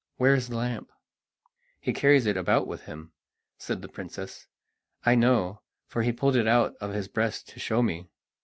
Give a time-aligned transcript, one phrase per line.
[0.17, 0.91] Where is the lamp?"
[1.79, 3.11] "He carries it about with him,"
[3.59, 4.47] said the princess,
[5.05, 8.07] "I know, for he pulled it out of his breast to show me.